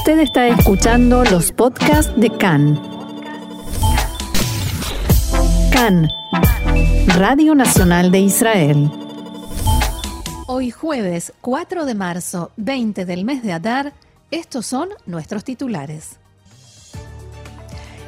Usted 0.00 0.20
está 0.20 0.48
escuchando 0.48 1.24
los 1.24 1.52
podcasts 1.52 2.10
de 2.18 2.30
CAN. 2.30 2.80
CAN, 5.70 6.08
Radio 7.18 7.54
Nacional 7.54 8.10
de 8.10 8.20
Israel. 8.20 8.90
Hoy 10.46 10.70
jueves 10.70 11.34
4 11.42 11.84
de 11.84 11.94
marzo, 11.94 12.50
20 12.56 13.04
del 13.04 13.26
mes 13.26 13.42
de 13.42 13.52
Adar, 13.52 13.92
estos 14.30 14.64
son 14.64 14.88
nuestros 15.04 15.44
titulares. 15.44 16.18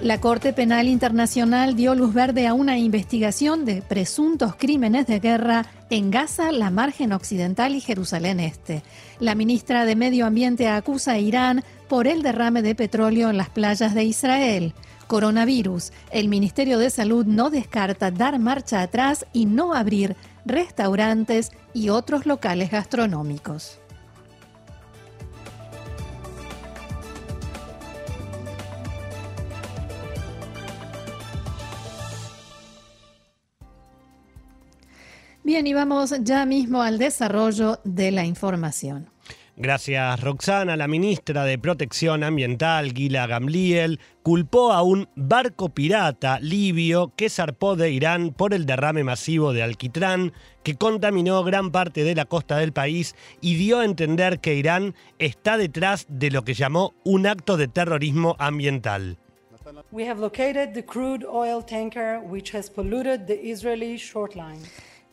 La 0.02 0.20
Corte 0.20 0.52
Penal 0.52 0.88
Internacional 0.88 1.76
dio 1.76 1.94
luz 1.94 2.12
verde 2.12 2.48
a 2.48 2.54
una 2.54 2.76
investigación 2.76 3.64
de 3.64 3.82
presuntos 3.82 4.56
crímenes 4.56 5.06
de 5.06 5.20
guerra 5.20 5.64
en 5.90 6.10
Gaza, 6.10 6.50
la 6.50 6.70
margen 6.70 7.12
occidental 7.12 7.76
y 7.76 7.80
Jerusalén 7.80 8.40
Este. 8.40 8.82
La 9.20 9.36
ministra 9.36 9.84
de 9.84 9.94
Medio 9.94 10.26
Ambiente 10.26 10.66
acusa 10.66 11.12
a 11.12 11.18
Irán 11.18 11.62
por 11.88 12.08
el 12.08 12.22
derrame 12.22 12.62
de 12.62 12.74
petróleo 12.74 13.30
en 13.30 13.36
las 13.36 13.48
playas 13.48 13.94
de 13.94 14.02
Israel. 14.02 14.74
Coronavirus. 15.06 15.92
El 16.10 16.28
Ministerio 16.28 16.80
de 16.80 16.90
Salud 16.90 17.24
no 17.24 17.48
descarta 17.48 18.10
dar 18.10 18.40
marcha 18.40 18.82
atrás 18.82 19.24
y 19.32 19.46
no 19.46 19.72
abrir 19.72 20.16
restaurantes 20.44 21.52
y 21.74 21.90
otros 21.90 22.26
locales 22.26 22.72
gastronómicos. 22.72 23.81
Bien, 35.52 35.66
y 35.66 35.74
vamos 35.74 36.14
ya 36.22 36.46
mismo 36.46 36.80
al 36.80 36.96
desarrollo 36.96 37.78
de 37.84 38.10
la 38.10 38.24
información. 38.24 39.10
Gracias, 39.54 40.18
Roxana. 40.22 40.78
La 40.78 40.88
ministra 40.88 41.44
de 41.44 41.58
Protección 41.58 42.24
Ambiental, 42.24 42.94
Gila 42.94 43.26
Gamliel, 43.26 44.00
culpó 44.22 44.72
a 44.72 44.80
un 44.80 45.10
barco 45.14 45.68
pirata 45.68 46.40
libio 46.40 47.12
que 47.16 47.28
zarpó 47.28 47.76
de 47.76 47.90
Irán 47.90 48.32
por 48.32 48.54
el 48.54 48.64
derrame 48.64 49.04
masivo 49.04 49.52
de 49.52 49.62
alquitrán 49.62 50.32
que 50.62 50.76
contaminó 50.76 51.44
gran 51.44 51.70
parte 51.70 52.02
de 52.02 52.14
la 52.14 52.24
costa 52.24 52.56
del 52.56 52.72
país 52.72 53.14
y 53.42 53.56
dio 53.56 53.80
a 53.80 53.84
entender 53.84 54.40
que 54.40 54.54
Irán 54.54 54.94
está 55.18 55.58
detrás 55.58 56.06
de 56.08 56.30
lo 56.30 56.44
que 56.44 56.54
llamó 56.54 56.94
un 57.04 57.26
acto 57.26 57.58
de 57.58 57.68
terrorismo 57.68 58.36
ambiental. 58.38 59.18
We 59.90 60.08
have 60.08 60.18
located 60.18 60.72
the 60.72 60.82
crude 60.82 61.26
oil 61.26 61.62
tanker 61.62 62.20
which 62.24 62.54
has 62.54 62.70
polluted 62.70 63.26
the 63.26 63.38
Israeli 63.50 63.98
shoreline. 63.98 64.62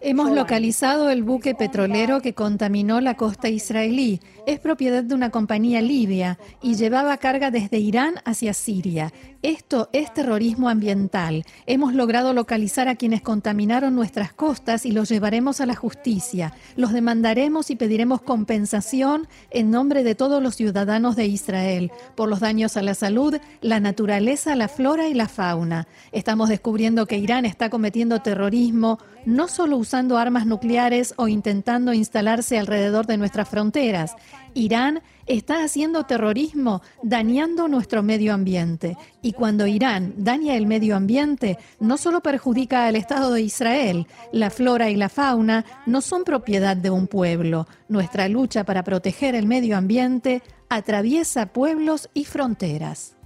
Hemos 0.01 0.31
localizado 0.31 1.09
el 1.09 1.23
buque 1.23 1.55
petrolero 1.55 2.21
que 2.21 2.33
contaminó 2.33 3.01
la 3.01 3.15
costa 3.15 3.49
israelí. 3.49 4.21
Es 4.47 4.57
propiedad 4.61 5.03
de 5.03 5.13
una 5.13 5.29
compañía 5.29 5.81
libia 5.81 6.39
y 6.61 6.75
llevaba 6.75 7.17
carga 7.17 7.51
desde 7.51 7.79
Irán 7.79 8.15
hacia 8.23 8.53
Siria. 8.53 9.11
Esto 9.41 9.89
es 9.91 10.13
terrorismo 10.13 10.69
ambiental. 10.69 11.45
Hemos 11.65 11.93
logrado 11.93 12.33
localizar 12.33 12.87
a 12.87 12.95
quienes 12.95 13.21
contaminaron 13.21 13.93
nuestras 13.93 14.31
costas 14.31 14.85
y 14.85 14.91
los 14.91 15.09
llevaremos 15.09 15.59
a 15.59 15.65
la 15.65 15.75
justicia. 15.75 16.53
Los 16.77 16.93
demandaremos 16.93 17.69
y 17.69 17.75
pediremos 17.75 18.21
compensación 18.21 19.27
en 19.49 19.69
nombre 19.69 20.03
de 20.03 20.15
todos 20.15 20.41
los 20.41 20.55
ciudadanos 20.55 21.17
de 21.17 21.27
Israel 21.27 21.91
por 22.15 22.29
los 22.29 22.39
daños 22.39 22.77
a 22.77 22.81
la 22.81 22.95
salud, 22.95 23.35
la 23.59 23.81
naturaleza, 23.81 24.55
la 24.55 24.69
flora 24.69 25.09
y 25.09 25.13
la 25.13 25.27
fauna. 25.27 25.87
Estamos 26.13 26.47
descubriendo 26.47 27.05
que 27.05 27.17
Irán 27.17 27.45
está 27.45 27.69
cometiendo 27.69 28.21
terrorismo 28.21 28.99
no 29.25 29.47
solo 29.47 29.77
usando 29.77 29.88
armas 29.93 30.45
nucleares 30.45 31.13
o 31.17 31.27
intentando 31.27 31.93
instalarse 31.93 32.57
alrededor 32.57 33.05
de 33.05 33.17
nuestras 33.17 33.49
fronteras. 33.49 34.15
Irán 34.53 35.01
está 35.25 35.63
haciendo 35.63 36.05
terrorismo 36.05 36.81
dañando 37.03 37.67
nuestro 37.67 38.03
medio 38.03 38.33
ambiente. 38.33 38.97
Y 39.21 39.33
cuando 39.33 39.67
Irán 39.67 40.13
daña 40.17 40.55
el 40.55 40.65
medio 40.65 40.95
ambiente, 40.95 41.57
no 41.79 41.97
solo 41.97 42.21
perjudica 42.21 42.87
al 42.87 42.95
Estado 42.95 43.31
de 43.33 43.41
Israel, 43.41 44.07
la 44.31 44.49
flora 44.49 44.89
y 44.89 44.95
la 44.95 45.09
fauna 45.09 45.65
no 45.85 46.01
son 46.01 46.23
propiedad 46.23 46.75
de 46.75 46.89
un 46.89 47.07
pueblo. 47.07 47.67
Nuestra 47.87 48.27
lucha 48.27 48.63
para 48.63 48.83
proteger 48.83 49.35
el 49.35 49.45
medio 49.45 49.77
ambiente 49.77 50.41
atraviesa 50.69 51.47
pueblos 51.47 52.09
y 52.13 52.25
fronteras. 52.25 53.18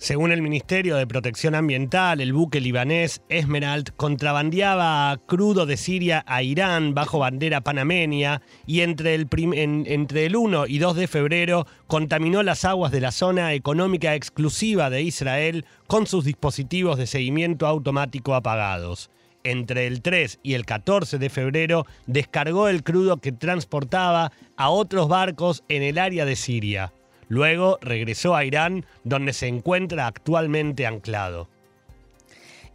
Según 0.00 0.32
el 0.32 0.40
Ministerio 0.40 0.96
de 0.96 1.06
Protección 1.06 1.54
Ambiental, 1.54 2.22
el 2.22 2.32
buque 2.32 2.58
libanés 2.58 3.20
Esmeralda 3.28 3.92
contrabandeaba 3.98 5.20
crudo 5.26 5.66
de 5.66 5.76
Siria 5.76 6.24
a 6.26 6.42
Irán 6.42 6.94
bajo 6.94 7.18
bandera 7.18 7.60
panameña 7.60 8.40
y 8.66 8.80
entre 8.80 9.14
el, 9.14 9.28
entre 9.62 10.24
el 10.24 10.36
1 10.36 10.68
y 10.68 10.78
2 10.78 10.96
de 10.96 11.06
febrero 11.06 11.66
contaminó 11.86 12.42
las 12.42 12.64
aguas 12.64 12.92
de 12.92 13.02
la 13.02 13.12
zona 13.12 13.52
económica 13.52 14.14
exclusiva 14.14 14.88
de 14.88 15.02
Israel 15.02 15.66
con 15.86 16.06
sus 16.06 16.24
dispositivos 16.24 16.96
de 16.96 17.06
seguimiento 17.06 17.66
automático 17.66 18.34
apagados. 18.34 19.10
Entre 19.44 19.86
el 19.86 20.00
3 20.00 20.40
y 20.42 20.54
el 20.54 20.64
14 20.64 21.18
de 21.18 21.28
febrero 21.28 21.84
descargó 22.06 22.68
el 22.68 22.84
crudo 22.84 23.18
que 23.18 23.32
transportaba 23.32 24.32
a 24.56 24.70
otros 24.70 25.08
barcos 25.08 25.62
en 25.68 25.82
el 25.82 25.98
área 25.98 26.24
de 26.24 26.36
Siria. 26.36 26.94
Luego 27.30 27.78
regresó 27.80 28.34
a 28.34 28.44
Irán, 28.44 28.84
donde 29.04 29.32
se 29.32 29.46
encuentra 29.46 30.08
actualmente 30.08 30.84
anclado. 30.84 31.48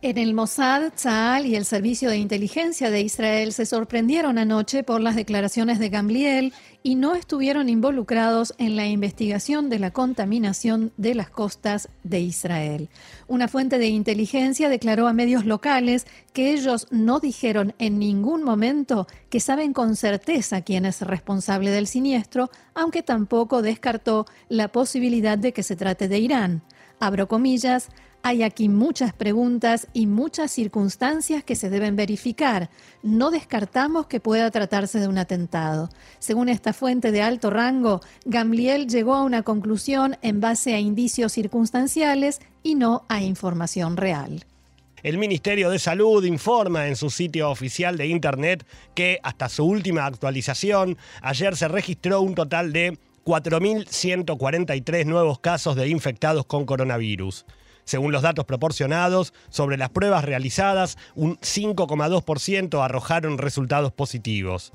En 0.06 0.20
el 0.20 0.36
Mossad, 0.36 0.94
Tzal 0.94 1.48
y 1.48 1.56
el 1.56 1.66
Servicio 1.66 2.12
de 2.12 2.18
Inteligencia 2.18 2.92
de 2.92 3.02
Israel 3.02 3.54
se 3.54 3.66
sorprendieron 3.66 4.38
anoche 4.38 4.84
por 4.84 5.02
las 5.02 5.16
declaraciones 5.16 5.80
de 5.80 5.90
Gamliel 5.90 6.54
y 6.84 6.94
no 6.94 7.16
estuvieron 7.16 7.70
involucrados 7.70 8.54
en 8.60 8.76
la 8.76 8.86
investigación 8.86 9.68
de 9.68 9.80
la 9.80 9.90
contaminación 9.90 10.92
de 10.98 11.16
las 11.16 11.32
costas 11.32 11.90
de 12.04 12.20
Israel. 12.20 12.90
Una 13.28 13.48
fuente 13.48 13.80
de 13.80 13.88
inteligencia 13.88 14.70
declaró 14.70 15.08
a 15.08 15.14
medios 15.14 15.44
locales 15.44 16.06
que 16.34 16.52
ellos 16.52 16.86
no 16.92 17.20
dijeron 17.20 17.74
en 17.80 17.98
ningún 17.98 18.44
momento 18.44 19.08
que 19.32 19.40
saben 19.40 19.74
con 19.74 19.96
certeza 19.96 20.62
quién 20.62 20.86
es 20.86 21.02
responsable 21.02 21.72
del 21.72 21.88
siniestro, 21.88 22.52
aunque 22.76 23.02
tampoco 23.02 23.64
descartó 23.64 24.28
la 24.50 24.68
posibilidad 24.68 25.40
de 25.40 25.52
que 25.52 25.64
se 25.64 25.76
trate 25.76 26.08
de 26.08 26.20
Irán. 26.20 26.62
Abro 27.00 27.28
comillas, 27.28 27.90
hay 28.26 28.42
aquí 28.42 28.70
muchas 28.70 29.14
preguntas 29.14 29.88
y 29.94 30.08
muchas 30.08 30.52
circunstancias 30.52 31.44
que 31.44 31.56
se 31.56 31.70
deben 31.70 31.96
verificar. 31.96 32.72
No 33.04 33.30
descartamos 33.30 34.08
que 34.08 34.20
pueda 34.20 34.50
tratarse 34.50 35.00
de 35.00 35.08
un 35.08 35.20
atentado. 35.20 35.90
Según 36.18 36.50
esta 36.50 36.74
fuente 36.74 37.12
de 37.12 37.22
alto 37.22 37.52
rango, 37.52 38.02
Gamliel 38.26 38.88
llegó 38.88 39.14
a 39.14 39.22
una 39.22 39.44
conclusión 39.44 40.18
en 40.24 40.42
base 40.42 40.74
a 40.74 40.80
indicios 40.80 41.34
circunstanciales 41.34 42.42
y 42.64 42.74
no 42.74 43.06
a 43.10 43.22
información 43.22 43.96
real. 43.96 44.44
El 45.04 45.20
Ministerio 45.20 45.70
de 45.70 45.78
Salud 45.78 46.26
informa 46.26 46.88
en 46.88 46.96
su 46.96 47.12
sitio 47.12 47.52
oficial 47.52 47.96
de 47.96 48.08
Internet 48.08 48.66
que 48.96 49.20
hasta 49.22 49.50
su 49.50 49.66
última 49.66 50.08
actualización, 50.08 50.98
ayer 51.22 51.56
se 51.56 51.68
registró 51.68 52.22
un 52.22 52.34
total 52.34 52.74
de 52.74 52.98
4.143 53.24 55.06
nuevos 55.06 55.38
casos 55.38 55.76
de 55.76 55.90
infectados 55.90 56.48
con 56.48 56.66
coronavirus. 56.66 57.46
Según 57.86 58.12
los 58.12 58.24
datos 58.24 58.46
proporcionados, 58.46 59.34
sobre 59.50 59.78
las 59.78 59.90
pruebas 59.90 60.26
realizadas, 60.26 60.98
un 61.16 61.38
5,2% 61.38 62.84
arrojaron 62.84 63.38
resultados 63.38 63.94
positivos. 63.94 64.74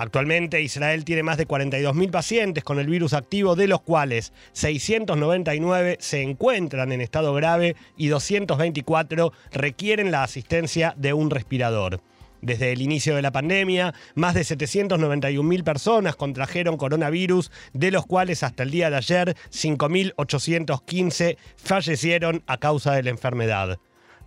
Actualmente 0.00 0.62
Israel 0.62 1.04
tiene 1.04 1.24
más 1.24 1.38
de 1.38 1.48
42.000 1.48 2.10
pacientes 2.12 2.62
con 2.62 2.78
el 2.78 2.86
virus 2.86 3.14
activo, 3.14 3.56
de 3.56 3.66
los 3.66 3.80
cuales 3.80 4.32
699 4.52 5.96
se 5.98 6.22
encuentran 6.22 6.92
en 6.92 7.00
estado 7.00 7.34
grave 7.34 7.74
y 7.96 8.06
224 8.06 9.32
requieren 9.50 10.12
la 10.12 10.22
asistencia 10.22 10.94
de 10.96 11.14
un 11.14 11.30
respirador. 11.30 12.00
Desde 12.40 12.72
el 12.72 12.82
inicio 12.82 13.16
de 13.16 13.22
la 13.22 13.32
pandemia, 13.32 13.94
más 14.14 14.34
de 14.34 14.42
791.000 14.42 15.64
personas 15.64 16.16
contrajeron 16.16 16.76
coronavirus, 16.76 17.50
de 17.72 17.90
los 17.90 18.06
cuales 18.06 18.42
hasta 18.42 18.62
el 18.62 18.70
día 18.70 18.90
de 18.90 18.96
ayer 18.96 19.36
5.815 19.50 21.36
fallecieron 21.56 22.42
a 22.46 22.58
causa 22.58 22.92
de 22.92 23.02
la 23.02 23.10
enfermedad. 23.10 23.78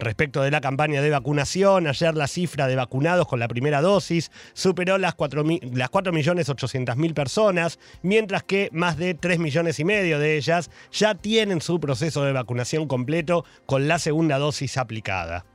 Respecto 0.02 0.42
de 0.42 0.50
la 0.50 0.62
campaña 0.62 1.02
de 1.02 1.12
vacunación, 1.12 1.86
ayer 1.86 2.16
la 2.16 2.28
cifra 2.28 2.66
de 2.68 2.76
vacunados 2.76 3.28
con 3.28 3.40
la 3.40 3.48
primera 3.48 3.82
dosis 3.82 4.32
superó 4.54 4.98
las 4.98 5.16
4.800.000 5.16 7.14
personas, 7.14 7.78
mientras 8.02 8.42
que 8.42 8.70
más 8.72 8.98
de 8.98 9.14
3 9.14 9.38
millones 9.38 9.80
y 9.80 9.86
medio 9.86 10.18
de 10.18 10.38
ellas 10.38 10.72
ya 10.92 11.14
tienen 11.14 11.62
su 11.62 11.80
proceso 11.80 12.24
de 12.24 12.34
vacunación 12.34 12.88
completo 12.88 13.46
con 13.68 13.88
la 13.88 14.00
segunda 14.00 14.40
dosis 14.40 14.78
aplicada. 14.78 15.46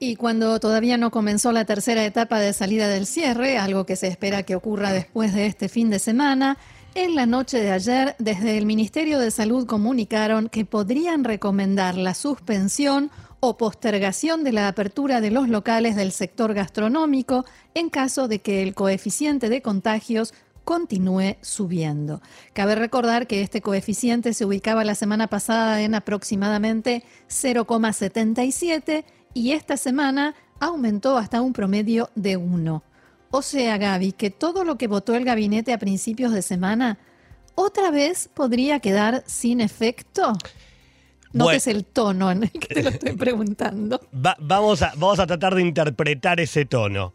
Y 0.00 0.14
cuando 0.14 0.60
todavía 0.60 0.96
no 0.96 1.10
comenzó 1.10 1.50
la 1.50 1.64
tercera 1.64 2.04
etapa 2.04 2.38
de 2.38 2.52
salida 2.52 2.88
del 2.88 3.04
cierre, 3.04 3.58
algo 3.58 3.84
que 3.84 3.96
se 3.96 4.06
espera 4.06 4.44
que 4.44 4.54
ocurra 4.54 4.92
después 4.92 5.34
de 5.34 5.46
este 5.46 5.68
fin 5.68 5.90
de 5.90 5.98
semana, 5.98 6.56
en 6.94 7.16
la 7.16 7.26
noche 7.26 7.60
de 7.60 7.72
ayer, 7.72 8.14
desde 8.18 8.58
el 8.58 8.66
Ministerio 8.66 9.18
de 9.18 9.30
Salud 9.30 9.66
comunicaron 9.66 10.48
que 10.48 10.64
podrían 10.64 11.24
recomendar 11.24 11.96
la 11.96 12.14
suspensión 12.14 13.10
o 13.40 13.56
postergación 13.56 14.44
de 14.44 14.52
la 14.52 14.68
apertura 14.68 15.20
de 15.20 15.30
los 15.30 15.48
locales 15.48 15.96
del 15.96 16.12
sector 16.12 16.54
gastronómico 16.54 17.44
en 17.74 17.90
caso 17.90 18.28
de 18.28 18.40
que 18.40 18.62
el 18.62 18.74
coeficiente 18.74 19.48
de 19.48 19.62
contagios 19.62 20.32
continúe 20.64 21.36
subiendo. 21.40 22.20
Cabe 22.52 22.74
recordar 22.74 23.26
que 23.26 23.42
este 23.42 23.62
coeficiente 23.62 24.34
se 24.34 24.44
ubicaba 24.44 24.84
la 24.84 24.94
semana 24.94 25.26
pasada 25.28 25.80
en 25.82 25.94
aproximadamente 25.94 27.04
0,77 27.28 29.04
y 29.34 29.52
esta 29.52 29.76
semana 29.76 30.34
aumentó 30.60 31.16
hasta 31.16 31.40
un 31.40 31.52
promedio 31.52 32.10
de 32.14 32.36
1. 32.36 32.82
O 33.30 33.42
sea, 33.42 33.76
Gaby, 33.76 34.12
que 34.12 34.30
todo 34.30 34.64
lo 34.64 34.78
que 34.78 34.86
votó 34.86 35.14
el 35.14 35.24
gabinete 35.24 35.72
a 35.72 35.78
principios 35.78 36.32
de 36.32 36.42
semana 36.42 36.98
otra 37.54 37.90
vez 37.90 38.30
podría 38.32 38.80
quedar 38.80 39.22
sin 39.26 39.60
efecto. 39.60 40.32
No 41.32 41.50
es 41.50 41.66
el 41.66 41.84
tono 41.84 42.30
en 42.30 42.44
el 42.44 42.50
que 42.52 42.74
te 42.74 42.82
lo 42.82 42.88
estoy 42.88 43.12
preguntando. 43.12 44.00
vamos, 44.38 44.82
a, 44.82 44.92
vamos 44.96 45.18
a 45.18 45.26
tratar 45.26 45.54
de 45.54 45.62
interpretar 45.62 46.40
ese 46.40 46.64
tono. 46.64 47.14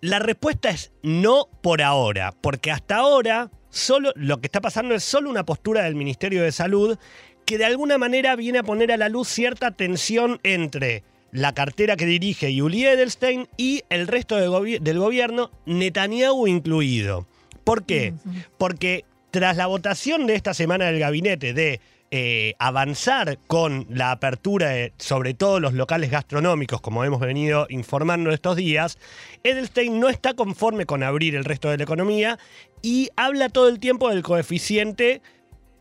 La 0.00 0.18
respuesta 0.18 0.70
es 0.70 0.92
no 1.02 1.48
por 1.60 1.82
ahora, 1.82 2.32
porque 2.40 2.70
hasta 2.70 2.96
ahora 2.96 3.50
solo 3.70 4.12
lo 4.14 4.40
que 4.40 4.46
está 4.46 4.60
pasando 4.60 4.94
es 4.94 5.02
solo 5.02 5.30
una 5.30 5.44
postura 5.44 5.82
del 5.82 5.94
Ministerio 5.94 6.42
de 6.42 6.52
Salud 6.52 6.98
que 7.44 7.58
de 7.58 7.64
alguna 7.64 7.98
manera 7.98 8.36
viene 8.36 8.58
a 8.58 8.62
poner 8.62 8.92
a 8.92 8.96
la 8.96 9.08
luz 9.08 9.28
cierta 9.28 9.72
tensión 9.72 10.38
entre 10.42 11.02
la 11.32 11.52
cartera 11.54 11.96
que 11.96 12.06
dirige 12.06 12.54
Yuli 12.54 12.86
Edelstein 12.86 13.48
y 13.56 13.82
el 13.88 14.06
resto 14.06 14.36
del 14.36 14.98
gobierno, 14.98 15.50
Netanyahu 15.66 16.46
incluido. 16.46 17.26
¿Por 17.64 17.84
qué? 17.84 18.14
Porque 18.58 19.04
tras 19.30 19.56
la 19.56 19.66
votación 19.66 20.26
de 20.26 20.34
esta 20.34 20.54
semana 20.54 20.86
del 20.86 20.98
gabinete 20.98 21.52
de 21.54 21.80
eh, 22.12 22.54
avanzar 22.58 23.38
con 23.46 23.86
la 23.88 24.10
apertura 24.10 24.70
de, 24.70 24.92
sobre 24.98 25.32
todo 25.32 25.60
los 25.60 25.74
locales 25.74 26.10
gastronómicos, 26.10 26.80
como 26.80 27.04
hemos 27.04 27.20
venido 27.20 27.66
informando 27.70 28.32
estos 28.32 28.56
días, 28.56 28.98
Edelstein 29.44 30.00
no 30.00 30.08
está 30.08 30.34
conforme 30.34 30.86
con 30.86 31.04
abrir 31.04 31.36
el 31.36 31.44
resto 31.44 31.70
de 31.70 31.76
la 31.76 31.84
economía 31.84 32.38
y 32.82 33.10
habla 33.14 33.48
todo 33.48 33.68
el 33.68 33.78
tiempo 33.78 34.08
del 34.08 34.24
coeficiente 34.24 35.22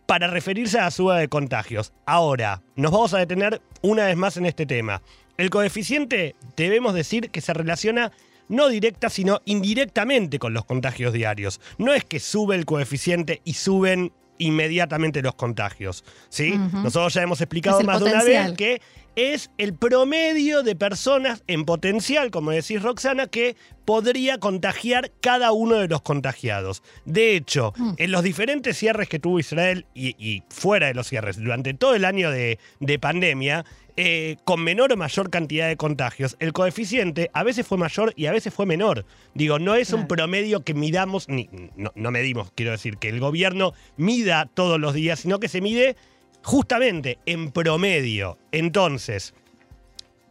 para 0.05 0.27
referirse 0.27 0.77
a 0.77 0.83
la 0.83 0.91
suba 0.91 1.17
de 1.17 1.29
contagios. 1.29 1.93
Ahora, 2.05 2.61
nos 2.75 2.91
vamos 2.91 3.13
a 3.15 3.19
detener 3.19 3.61
una 3.81 4.05
vez 4.05 4.15
más 4.15 4.37
en 4.37 4.45
este 4.45 4.67
tema. 4.67 5.01
El 5.39 5.49
coeficiente, 5.49 6.35
debemos 6.57 6.93
decir 6.93 7.29
que 7.29 7.39
se 7.39 7.53
relaciona 7.53 8.11
no 8.49 8.67
directa, 8.67 9.09
sino 9.09 9.39
indirectamente 9.45 10.37
con 10.37 10.53
los 10.53 10.65
contagios 10.65 11.13
diarios. 11.13 11.61
No 11.77 11.93
es 11.93 12.03
que 12.03 12.19
sube 12.19 12.55
el 12.55 12.65
coeficiente 12.65 13.39
y 13.45 13.53
suben 13.53 14.11
inmediatamente 14.37 15.21
los 15.21 15.35
contagios. 15.35 16.03
¿sí? 16.27 16.55
Nosotros 16.73 17.13
ya 17.13 17.21
hemos 17.21 17.39
explicado 17.39 17.79
más 17.83 18.01
de 18.01 18.11
una 18.11 18.23
vez 18.25 18.51
que 18.57 18.81
es 19.15 19.49
el 19.57 19.73
promedio 19.73 20.61
de 20.61 20.75
personas 20.75 21.41
en 21.47 21.63
potencial, 21.63 22.31
como 22.31 22.51
decís 22.51 22.81
Roxana, 22.81 23.27
que 23.27 23.55
podría 23.85 24.39
contagiar 24.39 25.11
cada 25.21 25.53
uno 25.53 25.75
de 25.75 25.87
los 25.87 26.01
contagiados. 26.01 26.83
De 27.05 27.37
hecho, 27.37 27.73
mm. 27.77 27.93
en 27.95 28.11
los 28.11 28.23
diferentes 28.23 28.77
cierres 28.77 29.07
que 29.07 29.19
tuvo 29.19 29.39
Israel 29.39 29.85
y, 29.93 30.43
fuera 30.49 30.87
de 30.87 30.93
los 30.93 31.07
cierres, 31.07 31.37
durante 31.37 31.73
todo 31.73 31.95
el 31.95 32.03
año 32.03 32.29
de, 32.29 32.59
de 32.79 32.99
pandemia, 32.99 33.65
eh, 34.01 34.37
con 34.45 34.63
menor 34.63 34.93
o 34.93 34.95
mayor 34.95 35.29
cantidad 35.29 35.67
de 35.67 35.75
contagios, 35.75 36.37
el 36.39 36.53
coeficiente 36.53 37.29
a 37.33 37.43
veces 37.43 37.67
fue 37.67 37.77
mayor 37.77 38.13
y 38.15 38.27
a 38.27 38.31
veces 38.31 38.53
fue 38.53 38.65
menor. 38.65 39.05
Digo, 39.33 39.59
no 39.59 39.75
es 39.75 39.91
un 39.91 40.07
promedio 40.07 40.63
que 40.63 40.73
midamos, 40.73 41.27
ni, 41.27 41.49
no, 41.75 41.91
no 41.95 42.09
medimos, 42.09 42.49
quiero 42.55 42.71
decir, 42.71 42.95
que 42.95 43.09
el 43.09 43.19
gobierno 43.19 43.73
mida 43.97 44.49
todos 44.53 44.79
los 44.79 44.93
días, 44.93 45.19
sino 45.19 45.41
que 45.41 45.49
se 45.49 45.59
mide 45.59 45.97
justamente 46.43 47.19
en 47.25 47.51
promedio. 47.51 48.37
Entonces, 48.53 49.33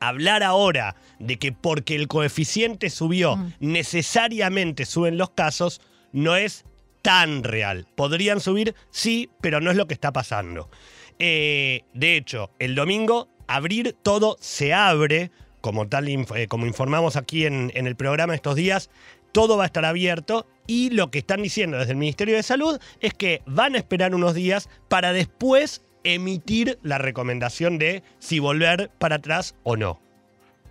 hablar 0.01 0.43
ahora 0.43 0.97
de 1.19 1.39
que 1.39 1.53
porque 1.53 1.95
el 1.95 2.09
coeficiente 2.09 2.89
subió 2.89 3.37
mm. 3.37 3.53
necesariamente 3.61 4.87
suben 4.87 5.19
los 5.19 5.29
casos, 5.29 5.83
no 6.13 6.37
es 6.37 6.65
tan 7.03 7.45
real. 7.45 7.87
Podrían 7.97 8.41
subir, 8.41 8.75
sí, 8.91 9.29
pero 9.43 9.61
no 9.61 9.71
es 9.71 9.77
lo 9.77 9.87
que 9.87 9.93
está 9.93 10.11
pasando. 10.11 10.71
Eh, 11.19 11.83
de 11.93 12.17
hecho, 12.17 12.51
el 12.59 12.75
domingo 12.75 13.29
abrir 13.49 13.97
todo 14.03 14.37
se 14.41 14.73
abre, 14.73 15.31
como 15.61 15.89
tal 15.89 16.09
eh, 16.09 16.47
como 16.49 16.67
informamos 16.67 17.17
aquí 17.17 17.47
en, 17.47 17.73
en 17.75 17.87
el 17.87 17.97
programa 17.97 18.35
estos 18.35 18.55
días, 18.55 18.91
todo 19.33 19.57
va 19.57 19.65
a 19.65 19.67
estar 19.67 19.85
abierto 19.85 20.47
y 20.67 20.91
lo 20.91 21.11
que 21.11 21.19
están 21.19 21.43
diciendo 21.43 21.79
desde 21.79 21.93
el 21.93 21.99
Ministerio 21.99 22.37
de 22.37 22.43
Salud 22.43 22.81
es 23.01 23.13
que 23.15 23.43
van 23.47 23.75
a 23.75 23.79
esperar 23.79 24.15
unos 24.15 24.35
días 24.35 24.69
para 24.89 25.13
después 25.13 25.83
emitir 26.05 26.79
la 26.83 26.99
recomendación 26.99 27.79
de 27.79 28.03
si 28.19 28.39
volver 28.39 28.91
para 28.99 29.17
atrás 29.17 29.55
o 29.65 29.77
no. 29.77 30.01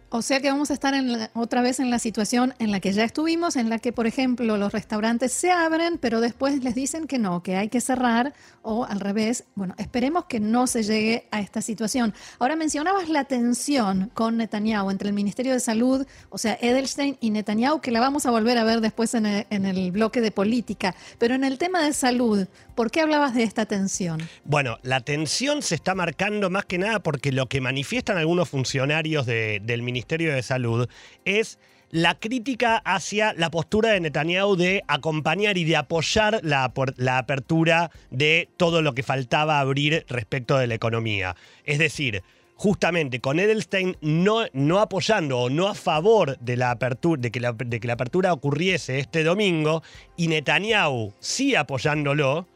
O 0.09 0.21
sea 0.21 0.39
que 0.39 0.49
vamos 0.49 0.71
a 0.71 0.73
estar 0.73 0.93
otra 1.33 1.61
vez 1.61 1.81
en 1.81 1.89
la 1.89 1.99
situación 1.99 2.53
en 2.59 2.71
la 2.71 2.79
que 2.79 2.93
ya 2.93 3.03
estuvimos, 3.03 3.57
en 3.57 3.69
la 3.69 3.77
que, 3.77 3.91
por 3.91 4.07
ejemplo, 4.07 4.55
los 4.55 4.71
restaurantes 4.71 5.33
se 5.33 5.51
abren, 5.51 5.97
pero 5.97 6.21
después 6.21 6.63
les 6.63 6.75
dicen 6.75 7.07
que 7.07 7.19
no, 7.19 7.43
que 7.43 7.57
hay 7.57 7.67
que 7.67 7.81
cerrar, 7.81 8.33
o 8.61 8.85
al 8.85 9.01
revés. 9.01 9.43
Bueno, 9.55 9.75
esperemos 9.77 10.23
que 10.25 10.39
no 10.39 10.65
se 10.65 10.83
llegue 10.83 11.27
a 11.31 11.41
esta 11.41 11.61
situación. 11.61 12.13
Ahora 12.39 12.55
mencionabas 12.55 13.09
la 13.09 13.25
tensión 13.25 14.09
con 14.13 14.37
Netanyahu 14.37 14.91
entre 14.91 15.09
el 15.09 15.13
Ministerio 15.13 15.51
de 15.51 15.59
Salud, 15.59 16.07
o 16.29 16.37
sea, 16.37 16.57
Edelstein 16.61 17.17
y 17.19 17.31
Netanyahu, 17.31 17.81
que 17.81 17.91
la 17.91 17.99
vamos 17.99 18.25
a 18.25 18.31
volver 18.31 18.57
a 18.57 18.63
ver 18.63 18.79
después 18.79 19.13
en 19.13 19.25
el, 19.25 19.47
en 19.49 19.65
el 19.65 19.91
bloque 19.91 20.21
de 20.21 20.31
política. 20.31 20.95
Pero 21.17 21.35
en 21.35 21.43
el 21.43 21.57
tema 21.57 21.81
de 21.81 21.91
salud, 21.91 22.47
¿por 22.77 22.91
qué 22.91 23.01
hablabas 23.01 23.33
de 23.33 23.41
esta 23.41 23.65
tensión? 23.65 24.21
Bueno, 24.45 24.77
la 24.83 25.01
tensión 25.01 25.63
se 25.63 25.73
está 25.73 25.95
marcando 25.95 26.51
más 26.51 26.65
que 26.65 26.77
nada 26.77 26.99
porque 26.99 27.31
lo 27.31 27.47
que 27.47 27.59
manifiestan 27.59 28.19
algunos 28.19 28.47
funcionarios 28.47 29.25
del 29.25 29.81
Ministerio 29.81 30.33
de 30.33 30.43
Salud 30.43 30.87
es 31.25 31.57
la 31.89 32.19
crítica 32.19 32.77
hacia 32.77 33.33
la 33.33 33.49
postura 33.49 33.89
de 33.89 33.99
Netanyahu 34.01 34.55
de 34.55 34.83
acompañar 34.87 35.57
y 35.57 35.63
de 35.63 35.75
apoyar 35.75 36.39
la, 36.43 36.71
la, 36.97 37.17
apertura 37.17 37.89
de 38.11 38.47
todo 38.57 38.83
lo 38.83 38.93
que 38.93 39.01
faltaba 39.01 39.59
abrir 39.59 40.05
respecto 40.07 40.57
de 40.57 40.67
la 40.67 40.75
economía. 40.75 41.35
Es 41.63 41.79
decir, 41.79 42.21
justamente 42.55 43.21
con 43.21 43.39
Edelstein 43.39 43.97
no, 44.01 44.79
apoyando 44.79 45.39
o 45.39 45.49
no 45.49 45.67
a 45.67 45.73
favor 45.73 46.37
de, 46.39 46.57
la 46.57 46.69
apertura, 46.69 47.19
de 47.19 47.79
que 47.79 47.87
la 47.87 47.93
apertura 47.93 48.33
ocurriese 48.33 48.99
este 48.99 49.23
domingo 49.23 49.81
y 50.15 50.27
Netanyahu 50.27 51.13
sí 51.19 51.55
apoyándolo, 51.55 52.47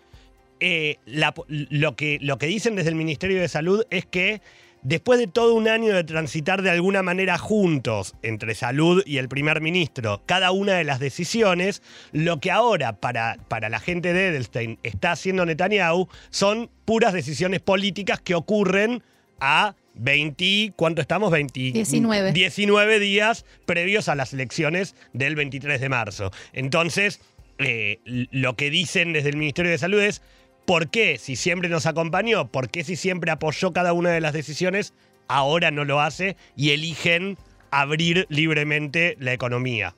eh, 0.61 0.97
lo, 1.05 1.95
que, 1.95 2.19
lo 2.21 2.37
que 2.37 2.45
dicen 2.45 2.75
desde 2.75 2.89
el 2.89 2.95
Ministerio 2.95 3.41
de 3.41 3.47
Salud 3.47 3.83
es 3.89 4.05
que 4.05 4.41
Después 4.83 5.19
de 5.19 5.27
todo 5.27 5.53
un 5.53 5.67
año 5.67 5.93
de 5.93 6.03
transitar 6.03 6.63
de 6.63 6.71
alguna 6.71 7.03
manera 7.03 7.37
juntos 7.37 8.15
entre 8.23 8.55
salud 8.55 9.03
y 9.05 9.17
el 9.17 9.29
primer 9.29 9.61
ministro 9.61 10.23
cada 10.25 10.49
una 10.49 10.73
de 10.73 10.83
las 10.83 10.99
decisiones, 10.99 11.83
lo 12.13 12.39
que 12.39 12.49
ahora 12.49 12.93
para, 12.93 13.37
para 13.47 13.69
la 13.69 13.79
gente 13.79 14.11
de 14.11 14.29
Edelstein 14.29 14.79
está 14.81 15.11
haciendo 15.11 15.45
Netanyahu 15.45 16.07
son 16.31 16.71
puras 16.83 17.13
decisiones 17.13 17.59
políticas 17.59 18.21
que 18.21 18.33
ocurren 18.33 19.03
a 19.39 19.75
20, 19.93 20.73
¿cuánto 20.75 21.01
estamos? 21.01 21.29
20, 21.29 21.59
19. 21.73 22.31
19 22.31 22.99
días 22.99 23.45
previos 23.67 24.09
a 24.09 24.15
las 24.15 24.33
elecciones 24.33 24.95
del 25.13 25.35
23 25.35 25.79
de 25.79 25.89
marzo. 25.89 26.31
Entonces, 26.53 27.21
eh, 27.59 27.99
lo 28.05 28.55
que 28.55 28.71
dicen 28.71 29.13
desde 29.13 29.29
el 29.29 29.37
Ministerio 29.37 29.69
de 29.69 29.77
Salud 29.77 30.01
es, 30.01 30.23
¿Por 30.65 30.89
qué? 30.89 31.17
Si 31.17 31.35
siempre 31.35 31.69
nos 31.69 31.85
acompañó, 31.85 32.47
¿por 32.47 32.69
qué 32.69 32.83
si 32.83 32.95
siempre 32.95 33.31
apoyó 33.31 33.73
cada 33.73 33.93
una 33.93 34.11
de 34.11 34.21
las 34.21 34.33
decisiones, 34.33 34.93
ahora 35.27 35.71
no 35.71 35.85
lo 35.85 36.01
hace 36.01 36.37
y 36.55 36.71
eligen 36.71 37.37
abrir 37.71 38.25
libremente 38.29 39.17
la 39.19 39.33
economía? 39.33 39.95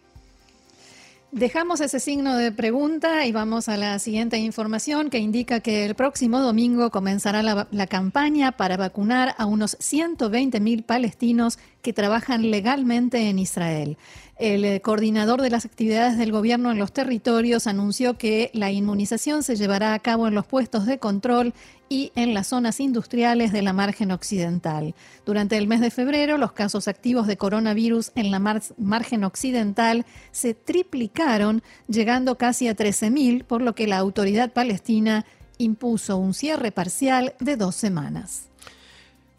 Dejamos 1.33 1.81
ese 1.81 1.99
signo 1.99 2.37
de 2.37 2.51
pregunta 2.51 3.25
y 3.25 3.31
vamos 3.31 3.67
a 3.67 3.75
la 3.75 3.97
siguiente 3.97 4.37
información 4.37 5.09
que 5.09 5.17
indica 5.17 5.61
que 5.61 5.83
el 5.83 5.95
próximo 5.95 6.39
domingo 6.39 6.91
comenzará 6.91 7.41
la, 7.41 7.87
campaña 7.87 8.51
para 8.51 8.77
vacunar 8.77 9.33
a 9.39 9.47
unos 9.47 9.75
120 9.79 10.59
mil 10.59 10.83
palestinos 10.83 11.57
que 11.81 11.91
trabajan 11.91 12.51
legalmente 12.51 13.29
en 13.29 13.39
Israel. 13.39 13.97
El 14.43 14.65
eh, 14.65 14.81
coordinador 14.81 15.41
de 15.41 15.49
las 15.49 15.63
actividades 15.63 16.17
del 16.17 16.33
gobierno 16.33 16.69
en 16.69 16.77
los 16.77 16.91
territorios 16.91 17.65
anunció 17.65 18.17
que 18.17 18.51
la 18.53 18.71
inmunización 18.71 19.41
se 19.41 19.55
llevará 19.55 19.93
a 19.93 19.99
cabo 19.99 20.27
en 20.27 20.35
los 20.35 20.45
puestos 20.45 20.85
de 20.85 20.99
control 20.99 21.53
y 21.87 22.11
en 22.15 22.33
las 22.33 22.47
zonas 22.47 22.81
industriales 22.81 23.53
de 23.53 23.61
la 23.61 23.71
margen 23.71 24.11
occidental. 24.11 24.95
Durante 25.25 25.57
el 25.57 25.67
mes 25.67 25.79
de 25.79 25.91
febrero, 25.91 26.37
los 26.37 26.51
casos 26.51 26.89
activos 26.89 27.25
de 27.25 27.37
coronavirus 27.37 28.11
en 28.15 28.31
la 28.31 28.39
margen 28.77 29.23
occidental 29.23 30.05
se 30.33 30.53
triplicaron, 30.53 31.63
llegando 31.87 32.37
casi 32.37 32.67
a 32.67 32.75
13.000, 32.75 33.45
por 33.45 33.61
lo 33.61 33.75
que 33.75 33.87
la 33.87 33.97
autoridad 33.97 34.51
palestina 34.51 35.25
impuso 35.57 36.17
un 36.17 36.33
cierre 36.33 36.73
parcial 36.73 37.33
de 37.39 37.55
dos 37.55 37.75
semanas. 37.75 38.49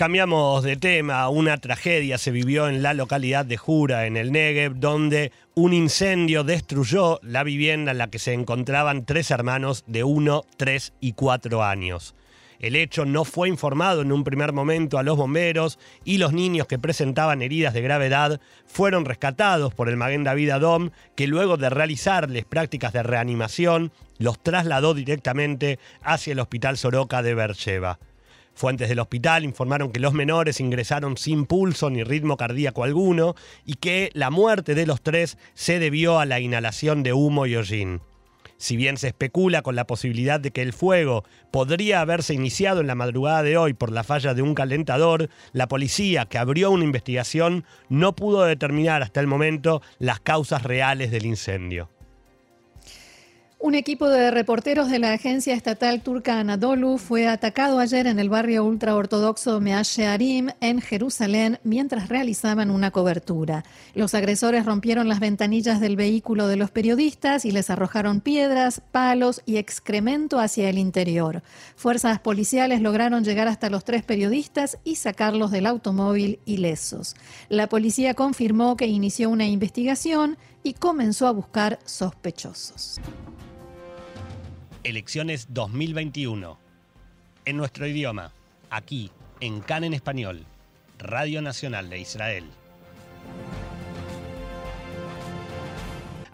Cambiamos 0.04 0.62
de 0.62 0.76
tema. 0.76 1.30
Una 1.30 1.56
tragedia 1.56 2.18
se 2.18 2.30
vivió 2.30 2.68
en 2.68 2.82
la 2.82 2.92
localidad 2.92 3.46
de 3.46 3.56
Jura, 3.56 4.04
en 4.04 4.18
el 4.18 4.32
Negev, 4.32 4.74
donde 4.74 5.32
un 5.54 5.72
incendio 5.72 6.44
destruyó 6.44 7.20
la 7.22 7.42
vivienda 7.42 7.92
en 7.92 7.96
la 7.96 8.10
que 8.10 8.18
se 8.18 8.34
encontraban 8.34 9.06
tres 9.06 9.30
hermanos 9.30 9.82
de 9.86 10.04
1, 10.04 10.44
3 10.58 10.92
y 11.00 11.14
4 11.14 11.64
años. 11.64 12.14
El 12.58 12.76
hecho 12.76 13.06
no 13.06 13.24
fue 13.24 13.48
informado 13.48 14.02
en 14.02 14.12
un 14.12 14.24
primer 14.24 14.52
momento 14.52 14.98
a 14.98 15.02
los 15.02 15.16
bomberos 15.16 15.78
y 16.04 16.18
los 16.18 16.34
niños 16.34 16.66
que 16.66 16.78
presentaban 16.78 17.40
heridas 17.40 17.72
de 17.72 17.80
gravedad 17.80 18.42
fueron 18.66 19.06
rescatados 19.06 19.72
por 19.72 19.88
el 19.88 19.96
Maguen 19.96 20.22
David 20.22 20.50
Adom, 20.50 20.90
que 21.16 21.26
luego 21.26 21.56
de 21.56 21.70
realizarles 21.70 22.44
prácticas 22.44 22.92
de 22.92 23.02
reanimación 23.02 23.90
los 24.18 24.38
trasladó 24.42 24.92
directamente 24.92 25.78
hacia 26.02 26.32
el 26.34 26.40
Hospital 26.40 26.76
Soroka 26.76 27.22
de 27.22 27.34
Bercheva. 27.34 27.98
Fuentes 28.54 28.88
del 28.88 29.00
hospital 29.00 29.44
informaron 29.44 29.90
que 29.90 30.00
los 30.00 30.12
menores 30.12 30.60
ingresaron 30.60 31.16
sin 31.16 31.44
pulso 31.44 31.90
ni 31.90 32.04
ritmo 32.04 32.36
cardíaco 32.36 32.84
alguno 32.84 33.34
y 33.64 33.74
que 33.74 34.10
la 34.14 34.30
muerte 34.30 34.74
de 34.74 34.86
los 34.86 35.02
tres 35.02 35.38
se 35.54 35.80
debió 35.80 36.20
a 36.20 36.26
la 36.26 36.38
inhalación 36.38 37.02
de 37.02 37.12
humo 37.12 37.46
y 37.46 37.56
hollín. 37.56 38.00
Si 38.56 38.76
bien 38.76 38.96
se 38.96 39.08
especula 39.08 39.62
con 39.62 39.74
la 39.74 39.86
posibilidad 39.86 40.38
de 40.38 40.52
que 40.52 40.62
el 40.62 40.72
fuego 40.72 41.24
podría 41.50 42.00
haberse 42.00 42.34
iniciado 42.34 42.80
en 42.80 42.86
la 42.86 42.94
madrugada 42.94 43.42
de 43.42 43.56
hoy 43.56 43.74
por 43.74 43.90
la 43.90 44.04
falla 44.04 44.34
de 44.34 44.42
un 44.42 44.54
calentador, 44.54 45.28
la 45.52 45.66
policía 45.66 46.26
que 46.26 46.38
abrió 46.38 46.70
una 46.70 46.84
investigación 46.84 47.64
no 47.88 48.14
pudo 48.14 48.44
determinar 48.44 49.02
hasta 49.02 49.20
el 49.20 49.26
momento 49.26 49.82
las 49.98 50.20
causas 50.20 50.62
reales 50.62 51.10
del 51.10 51.26
incendio. 51.26 51.90
Un 53.64 53.74
equipo 53.74 54.10
de 54.10 54.30
reporteros 54.30 54.90
de 54.90 54.98
la 54.98 55.14
agencia 55.14 55.54
estatal 55.54 56.02
turca 56.02 56.38
Anadolu 56.38 56.98
fue 56.98 57.26
atacado 57.26 57.78
ayer 57.78 58.06
en 58.06 58.18
el 58.18 58.28
barrio 58.28 58.62
ultraortodoxo 58.62 59.58
Meashearim 59.58 60.50
en 60.60 60.82
Jerusalén 60.82 61.58
mientras 61.64 62.10
realizaban 62.10 62.70
una 62.70 62.90
cobertura. 62.90 63.64
Los 63.94 64.12
agresores 64.12 64.66
rompieron 64.66 65.08
las 65.08 65.18
ventanillas 65.18 65.80
del 65.80 65.96
vehículo 65.96 66.46
de 66.46 66.56
los 66.56 66.70
periodistas 66.70 67.46
y 67.46 67.52
les 67.52 67.70
arrojaron 67.70 68.20
piedras, 68.20 68.82
palos 68.92 69.40
y 69.46 69.56
excremento 69.56 70.40
hacia 70.40 70.68
el 70.68 70.76
interior. 70.76 71.42
Fuerzas 71.74 72.20
policiales 72.20 72.82
lograron 72.82 73.24
llegar 73.24 73.48
hasta 73.48 73.70
los 73.70 73.82
tres 73.82 74.02
periodistas 74.02 74.76
y 74.84 74.96
sacarlos 74.96 75.50
del 75.50 75.64
automóvil 75.64 76.38
ilesos. 76.44 77.16
La 77.48 77.66
policía 77.70 78.12
confirmó 78.12 78.76
que 78.76 78.88
inició 78.88 79.30
una 79.30 79.46
investigación 79.46 80.36
y 80.62 80.74
comenzó 80.74 81.26
a 81.26 81.32
buscar 81.32 81.78
sospechosos. 81.86 83.00
Elecciones 84.84 85.46
2021. 85.48 86.58
En 87.46 87.56
nuestro 87.56 87.86
idioma, 87.86 88.32
aquí, 88.68 89.10
en 89.40 89.60
CAN 89.60 89.82
en 89.84 89.94
español, 89.94 90.44
Radio 90.98 91.40
Nacional 91.40 91.88
de 91.88 92.00
Israel. 92.00 92.44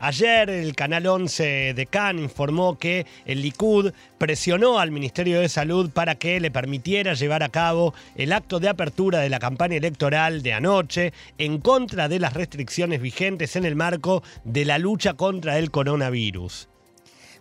Ayer 0.00 0.50
el 0.50 0.75
canal 0.75 1.07
11 1.07 1.75
de 1.75 1.87
CAN 1.87 2.19
informó 2.19 2.76
que 2.76 3.07
el 3.25 3.40
Likud 3.40 3.92
presionó 4.19 4.80
al 4.80 4.90
Ministerio 4.90 5.40
de 5.40 5.49
Salud 5.49 5.90
para 5.90 6.16
que 6.16 6.40
le 6.40 6.50
permitiera 6.50 7.14
llevar 7.14 7.45
a 7.45 7.50
cabo 7.50 7.95
el 8.16 8.33
acto 8.33 8.59
de 8.59 8.69
apertura 8.69 9.21
de 9.21 9.28
la 9.28 9.38
campaña 9.38 9.76
electoral 9.76 10.42
de 10.42 10.54
anoche 10.54 11.12
en 11.38 11.61
contra 11.61 12.09
de 12.09 12.19
las 12.19 12.35
restricciones 12.35 13.00
vigentes 13.00 13.54
en 13.54 13.64
el 13.64 13.76
marco 13.76 14.25
de 14.42 14.64
la 14.64 14.78
lucha 14.78 15.14
contra 15.14 15.57
el 15.57 15.71
coronavirus. 15.71 16.69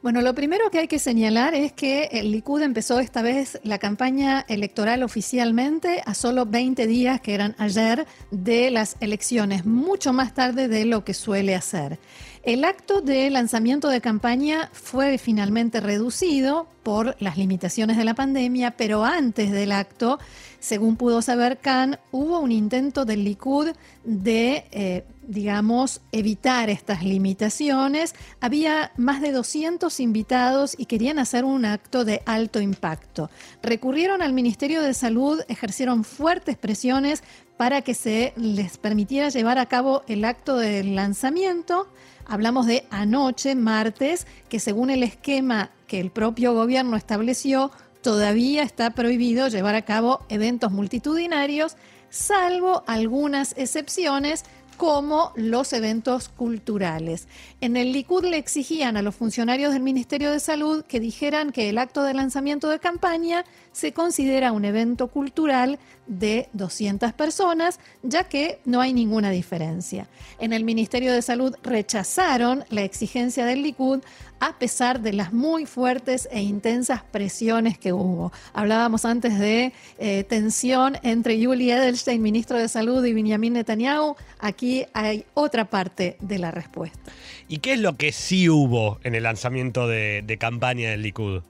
Bueno, 0.01 0.21
lo 0.21 0.33
primero 0.33 0.71
que 0.71 0.79
hay 0.79 0.87
que 0.87 0.97
señalar 0.97 1.53
es 1.53 1.73
que 1.73 2.05
el 2.13 2.31
Likud 2.31 2.61
empezó 2.61 3.01
esta 3.01 3.21
vez 3.21 3.59
la 3.63 3.79
campaña 3.79 4.45
electoral 4.47 5.03
oficialmente 5.03 6.01
a 6.05 6.13
solo 6.13 6.45
20 6.45 6.87
días, 6.87 7.19
que 7.19 7.33
eran 7.33 7.53
ayer, 7.57 8.07
de 8.31 8.71
las 8.71 8.95
elecciones, 9.01 9.65
mucho 9.65 10.13
más 10.13 10.33
tarde 10.33 10.69
de 10.69 10.85
lo 10.85 11.03
que 11.03 11.13
suele 11.13 11.53
hacer. 11.53 11.99
El 12.43 12.63
acto 12.63 13.01
de 13.01 13.29
lanzamiento 13.29 13.89
de 13.89 13.99
campaña 13.99 14.69
fue 14.71 15.17
finalmente 15.17 15.81
reducido 15.81 16.69
por 16.83 17.17
las 17.19 17.37
limitaciones 17.37 17.97
de 17.97 18.05
la 18.05 18.13
pandemia, 18.13 18.71
pero 18.71 19.03
antes 19.03 19.51
del 19.51 19.73
acto, 19.73 20.17
según 20.59 20.95
pudo 20.95 21.21
saber 21.21 21.59
Khan, 21.59 21.99
hubo 22.11 22.39
un 22.39 22.51
intento 22.51 23.05
del 23.05 23.23
Likud 23.23 23.69
de... 24.03 24.65
Eh, 24.71 25.03
digamos, 25.29 26.01
evitar 26.11 26.71
estas 26.71 27.03
limitaciones. 27.03 28.15
Había 28.41 28.91
más 28.97 29.21
de 29.21 29.31
200 29.31 29.99
invitados 29.99 30.73
y 30.75 30.85
querían 30.85 31.19
hacer 31.19 31.45
un 31.45 31.65
acto 31.65 32.03
de 32.03 32.23
alto 32.25 32.59
impacto. 32.59 33.29
Recurrieron 33.61 34.23
al 34.23 34.33
Ministerio 34.33 34.81
de 34.81 34.95
Salud, 34.95 35.41
ejercieron 35.47 36.03
fuertes 36.03 36.57
presiones 36.57 37.21
para 37.57 37.83
que 37.83 37.93
se 37.93 38.33
les 38.37 38.79
permitiera 38.79 39.29
llevar 39.29 39.59
a 39.59 39.67
cabo 39.67 40.01
el 40.07 40.25
acto 40.25 40.57
de 40.57 40.83
lanzamiento. 40.83 41.87
Hablamos 42.25 42.65
de 42.65 42.87
anoche, 42.89 43.53
martes, 43.53 44.25
que 44.49 44.59
según 44.59 44.89
el 44.89 45.03
esquema 45.03 45.69
que 45.85 45.99
el 45.99 46.09
propio 46.09 46.55
gobierno 46.55 46.97
estableció, 46.97 47.71
todavía 48.01 48.63
está 48.63 48.91
prohibido 48.91 49.47
llevar 49.47 49.75
a 49.75 49.83
cabo 49.83 50.25
eventos 50.29 50.71
multitudinarios, 50.71 51.75
salvo 52.09 52.83
algunas 52.87 53.53
excepciones 53.57 54.43
como 54.79 55.33
los 55.35 55.73
eventos 55.73 56.29
culturales. 56.29 57.27
En 57.59 57.75
el 57.75 57.91
Likud 57.91 58.23
le 58.23 58.37
exigían 58.37 58.95
a 58.95 59.01
los 59.01 59.13
funcionarios 59.13 59.73
del 59.73 59.83
Ministerio 59.83 60.31
de 60.31 60.39
Salud 60.39 60.85
que 60.85 61.01
dijeran 61.01 61.51
que 61.51 61.67
el 61.67 61.77
acto 61.77 62.01
de 62.03 62.13
lanzamiento 62.13 62.69
de 62.69 62.79
campaña 62.79 63.43
se 63.79 63.93
considera 63.93 64.51
un 64.51 64.65
evento 64.65 65.07
cultural 65.07 65.79
de 66.05 66.49
200 66.53 67.13
personas, 67.13 67.79
ya 68.03 68.25
que 68.25 68.59
no 68.65 68.81
hay 68.81 68.93
ninguna 68.93 69.29
diferencia. 69.29 70.07
En 70.39 70.51
el 70.51 70.65
Ministerio 70.65 71.13
de 71.13 71.21
Salud 71.21 71.55
rechazaron 71.63 72.65
la 72.69 72.83
exigencia 72.83 73.45
del 73.45 73.63
Likud 73.63 74.01
a 74.41 74.57
pesar 74.57 75.01
de 75.01 75.13
las 75.13 75.31
muy 75.33 75.65
fuertes 75.65 76.27
e 76.31 76.41
intensas 76.41 77.03
presiones 77.03 77.77
que 77.77 77.93
hubo. 77.93 78.31
Hablábamos 78.53 79.05
antes 79.05 79.39
de 79.39 79.71
eh, 79.97 80.23
tensión 80.25 80.97
entre 81.03 81.39
Yuli 81.39 81.71
Edelstein, 81.71 82.21
ministro 82.21 82.57
de 82.57 82.67
Salud, 82.67 83.03
y 83.05 83.13
Benjamin 83.13 83.53
Netanyahu. 83.53 84.15
Aquí 84.39 84.85
hay 84.93 85.25
otra 85.33 85.65
parte 85.65 86.17
de 86.19 86.39
la 86.39 86.51
respuesta. 86.51 87.11
¿Y 87.47 87.59
qué 87.59 87.73
es 87.73 87.79
lo 87.79 87.95
que 87.97 88.11
sí 88.11 88.49
hubo 88.49 88.99
en 89.03 89.15
el 89.15 89.23
lanzamiento 89.23 89.87
de, 89.87 90.21
de 90.25 90.37
campaña 90.37 90.89
del 90.91 91.01
Likud? 91.01 91.41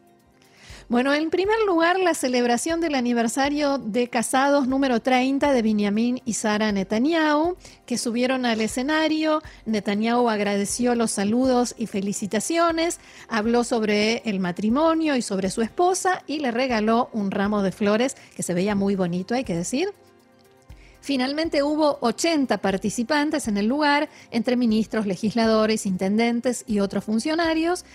Bueno, 0.90 1.14
en 1.14 1.30
primer 1.30 1.60
lugar, 1.68 2.00
la 2.00 2.16
celebración 2.16 2.82
del 2.82 2.96
aniversario 2.96 3.78
de 3.78 4.08
casados 4.08 4.68
número 4.68 5.00
30 5.00 5.54
de 5.54 5.62
Benjamin 5.62 6.20
y 6.26 6.34
Sara 6.34 6.72
Netanyahu, 6.72 7.58
que 7.86 8.00
subieron 8.00 8.44
al 8.48 8.60
escenario. 8.60 9.44
Netanyahu 9.68 10.30
agradeció 10.30 10.96
los 10.96 11.12
saludos 11.12 11.76
y 11.78 11.86
felicitaciones, 11.86 13.00
habló 13.28 13.64
sobre 13.64 14.24
el 14.26 14.40
matrimonio 14.40 15.16
y 15.16 15.22
sobre 15.22 15.52
su 15.52 15.62
esposa 15.62 16.24
y 16.26 16.40
le 16.40 16.50
regaló 16.50 17.12
un 17.14 17.30
ramo 17.30 17.62
de 17.62 17.72
flores 17.72 18.18
que 18.36 18.42
se 18.42 18.56
veía 18.56 18.74
muy 18.74 18.96
bonito, 18.96 19.36
hay 19.36 19.44
que 19.44 19.56
decir. 19.56 19.90
Finalmente 21.02 21.62
hubo 21.62 22.00
80 22.02 22.58
participantes 22.58 23.48
en 23.48 23.58
el 23.58 23.68
lugar, 23.68 24.10
entre 24.32 24.58
ministros, 24.58 25.06
legisladores, 25.06 25.86
intendentes 25.86 26.64
y 26.68 26.80
otros 26.80 27.04
funcionarios, 27.04 27.86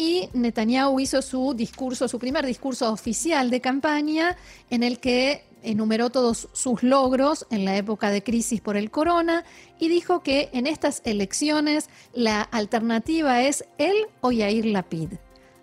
y 0.00 0.30
Netanyahu 0.32 0.98
hizo 0.98 1.20
su 1.20 1.52
discurso, 1.52 2.08
su 2.08 2.18
primer 2.18 2.46
discurso 2.46 2.90
oficial 2.90 3.50
de 3.50 3.60
campaña, 3.60 4.34
en 4.70 4.82
el 4.82 4.98
que 4.98 5.44
enumeró 5.62 6.08
todos 6.08 6.48
sus 6.54 6.82
logros 6.82 7.46
en 7.50 7.66
la 7.66 7.76
época 7.76 8.10
de 8.10 8.22
crisis 8.22 8.62
por 8.62 8.78
el 8.78 8.90
corona 8.90 9.44
y 9.78 9.88
dijo 9.88 10.22
que 10.22 10.48
en 10.54 10.66
estas 10.66 11.02
elecciones 11.04 11.90
la 12.14 12.40
alternativa 12.40 13.42
es 13.42 13.66
él 13.76 13.94
o 14.22 14.32
Yair 14.32 14.64
Lapid. 14.64 15.10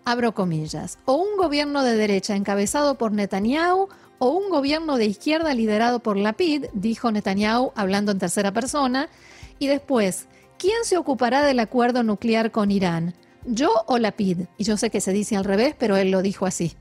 Abro 0.06 0.36
comillas. 0.36 1.00
O 1.06 1.16
un 1.16 1.36
gobierno 1.36 1.82
de 1.82 1.98
derecha 1.98 2.36
encabezado 2.36 2.96
por 3.00 3.14
Netanyahu 3.14 3.90
o 4.20 4.30
un 4.30 4.52
gobierno 4.52 4.98
de 4.98 5.06
izquierda 5.06 5.56
liderado 5.56 6.02
por 6.02 6.16
Lapid, 6.16 6.66
dijo 6.74 7.12
Netanyahu 7.12 7.72
hablando 7.76 8.12
en 8.12 8.20
tercera 8.20 8.54
persona. 8.54 9.10
Y 9.58 9.66
después, 9.66 10.28
¿quién 10.60 10.84
se 10.84 10.96
ocupará 10.96 11.42
del 11.42 11.60
acuerdo 11.60 12.04
nuclear 12.04 12.52
con 12.52 12.70
Irán? 12.70 13.16
¿Yo 13.48 13.72
o 13.88 13.98
la 13.98 14.12
PID? 14.12 14.42
Y 14.58 14.66
yo 14.66 14.78
sé 14.78 14.90
que 14.90 15.02
se 15.02 15.14
dice 15.14 15.38
al 15.38 15.46
revés, 15.46 15.74
pero 15.78 15.96
él 15.96 16.12
lo 16.12 16.22
dijo 16.22 16.46
así. 16.46 16.74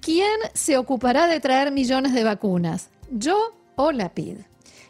¿Quién 0.00 0.40
se 0.54 0.78
ocupará 0.78 1.26
de 1.26 1.40
traer 1.40 1.72
millones 1.72 2.14
de 2.14 2.24
vacunas? 2.24 2.88
¿Yo 3.10 3.52
o 3.76 3.92
la 3.92 4.08
PID? 4.08 4.38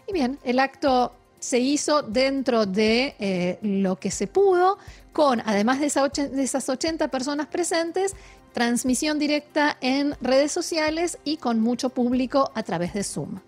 Y 0.07 0.13
bien, 0.13 0.39
el 0.45 0.59
acto 0.59 1.13
se 1.39 1.59
hizo 1.59 2.03
dentro 2.03 2.67
de 2.67 3.17
eh, 3.19 3.59
lo 3.63 3.97
que 3.97 4.11
se 4.11 4.27
pudo, 4.27 4.79
con, 5.13 5.41
además 5.45 5.81
de, 5.81 6.29
de 6.29 6.43
esas 6.43 6.69
80 6.69 7.09
personas 7.09 7.47
presentes, 7.47 8.15
transmisión 8.53 9.19
directa 9.19 9.79
en 9.81 10.15
redes 10.21 10.53
sociales 10.53 11.19
y 11.25 11.39
con 11.39 11.59
mucho 11.61 11.89
público 11.89 12.53
a 12.55 12.63
través 12.63 12.93
de 12.93 13.03
Zoom. 13.03 13.41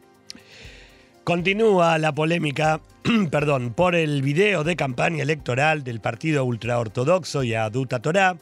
Continúa 1.25 1.97
la 1.97 2.15
polémica, 2.15 2.83
perdón, 3.31 3.73
por 3.73 3.95
el 3.95 4.21
video 4.21 4.63
de 4.63 4.77
campaña 4.77 5.23
electoral 5.23 5.83
del 5.83 6.01
partido 6.01 6.45
ultraortodoxo 6.45 7.43
Yaduta 7.43 8.03
Torá, 8.03 8.37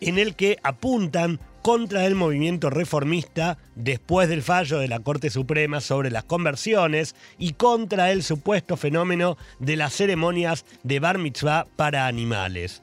en 0.00 0.18
el 0.18 0.34
que 0.34 0.56
apuntan 0.62 1.40
contra 1.60 2.06
el 2.06 2.14
movimiento 2.14 2.70
reformista 2.70 3.58
después 3.74 4.30
del 4.30 4.42
fallo 4.42 4.78
de 4.78 4.88
la 4.88 5.00
Corte 5.00 5.28
Suprema 5.28 5.82
sobre 5.82 6.10
las 6.10 6.24
conversiones 6.24 7.14
y 7.38 7.52
contra 7.52 8.10
el 8.12 8.22
supuesto 8.22 8.78
fenómeno 8.78 9.36
de 9.58 9.76
las 9.76 9.92
ceremonias 9.92 10.64
de 10.82 11.00
bar 11.00 11.18
mitzvah 11.18 11.66
para 11.76 12.06
animales. 12.06 12.82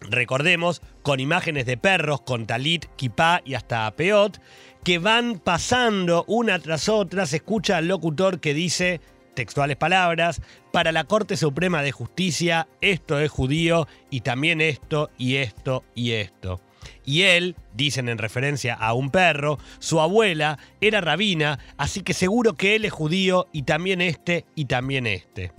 recordemos, 0.00 0.80
con 1.02 1.18
imágenes 1.18 1.66
de 1.66 1.76
perros, 1.76 2.20
con 2.20 2.46
talit, 2.46 2.86
kipá 2.96 3.40
y 3.44 3.54
hasta 3.54 3.90
peot, 3.92 4.38
que 4.84 4.98
van 4.98 5.38
pasando 5.38 6.24
una 6.26 6.58
tras 6.58 6.88
otra. 6.88 7.26
Se 7.26 7.36
escucha 7.36 7.76
al 7.76 7.88
locutor 7.88 8.40
que 8.40 8.54
dice, 8.54 9.00
textuales 9.34 9.76
palabras, 9.76 10.40
para 10.72 10.92
la 10.92 11.04
Corte 11.04 11.36
Suprema 11.36 11.82
de 11.82 11.92
Justicia 11.92 12.68
esto 12.80 13.20
es 13.20 13.30
judío 13.30 13.86
y 14.10 14.20
también 14.20 14.60
esto 14.60 15.10
y 15.18 15.36
esto 15.36 15.84
y 15.94 16.12
esto. 16.12 16.60
Y 17.04 17.22
él, 17.22 17.56
dicen 17.74 18.08
en 18.08 18.18
referencia 18.18 18.74
a 18.74 18.92
un 18.94 19.10
perro, 19.10 19.58
su 19.78 20.00
abuela 20.00 20.58
era 20.80 21.00
rabina, 21.00 21.58
así 21.76 22.02
que 22.02 22.14
seguro 22.14 22.54
que 22.54 22.74
él 22.74 22.84
es 22.84 22.92
judío 22.92 23.48
y 23.52 23.62
también 23.62 24.00
este 24.00 24.46
y 24.54 24.64
también 24.64 25.06
este. 25.06 25.52